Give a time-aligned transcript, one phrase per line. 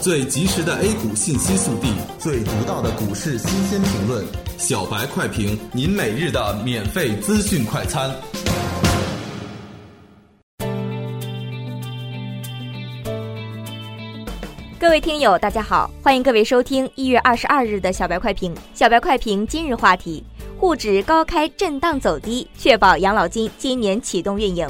[0.00, 1.88] 最及时的 A 股信息速递，
[2.18, 4.24] 最独到的股市新鲜评论，
[4.58, 8.14] 小白快评，您每日的免费资讯快餐。
[14.78, 18.54] 各位听友，大家好，欢迎各位收听一月二十二日的小白快评。
[18.74, 20.22] 小白快评今日话题：
[20.58, 24.68] 沪指高开震荡走低，确保养老金今年启动运营。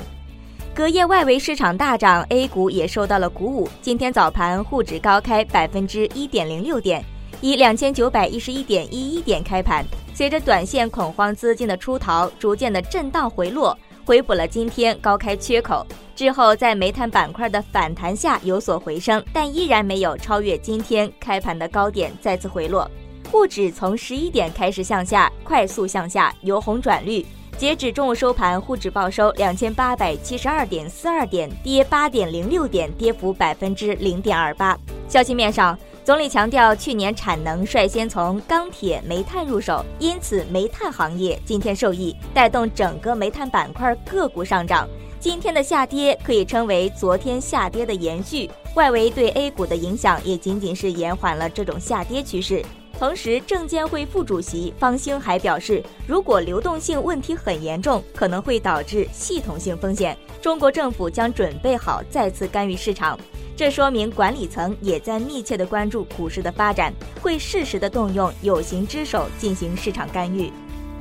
[0.77, 3.67] 隔夜外围市场大涨，A 股也受到了鼓舞。
[3.81, 7.03] 今天早盘，沪指高开百分之一点零六点，
[7.41, 9.83] 以两千九百一十一点一一点开盘。
[10.13, 15.87] 随着短线恐慌资金的出逃，逐渐的震荡回落，回补了今天高开缺口。
[16.15, 22.87] 之后，在煤炭板块的反弹下有所回升，但依然没有超越今天开盘的高点，再次回落。
[23.33, 27.25] 沪指从十一点开始向下，快速向下，由红转绿。
[27.59, 34.79] 截止中午收盘，沪指报收两千八百七十二点四二点，跌八点零六点，跌幅百分之零点二八。
[35.09, 44.87] 消息面上，总理强调，去年产能率先从钢铁、煤炭入手，因此煤炭行业今天受益，带动整个煤炭板块个股上涨。
[45.19, 52.63] 今天的下跌可以称为昨天下跌的延续，外围对 A 股的影响也仅仅是延缓了这种下跌趋势。
[52.99, 63.19] 同时，证监会副主席方兴还表示，如果流动性问题很严重，可能会导致系统性风险，中国政府将准备好再次干预市场。
[63.55, 66.91] 这说明管理层也在密切的关注股市的发展，
[67.21, 70.51] 会适时的动用有形之手进行市场干预。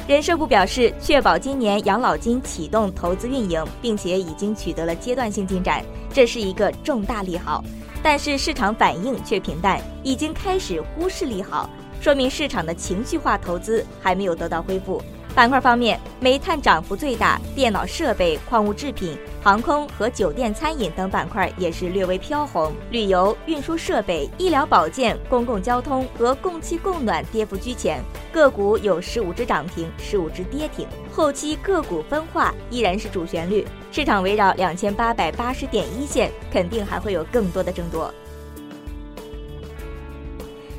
[0.06, 5.82] 人社部表示，确保今年养老金启动投资运营，并且已经取得了阶段性进展，
[6.14, 7.64] 这是一个重大利好。
[8.04, 11.70] 但是市场反应却平淡，已经开始忽视利好。
[12.06, 15.02] 说明市场的情绪化投资还没有得到恢复。
[15.34, 22.72] 板块方面，煤炭涨幅最大，电脑设备、矿物制品、航空和酒店餐饮等板块也是略微飘红。
[22.92, 30.88] 旅游、运输设备、医疗保健、公共交通和供气供暖跌幅居前，个股有十五只涨停，十五只跌停。
[31.12, 38.14] 后期个股分化依然是主旋律，市场围绕两千八百八十点一线，肯定还会有更多的争夺。